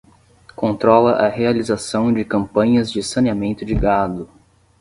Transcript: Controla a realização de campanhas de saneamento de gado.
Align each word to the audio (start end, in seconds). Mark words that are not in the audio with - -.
Controla 0.55 1.11
a 1.17 1.27
realização 1.27 2.11
de 2.11 2.25
campanhas 2.25 2.91
de 2.91 3.03
saneamento 3.03 3.63
de 3.63 3.75
gado. 3.75 4.27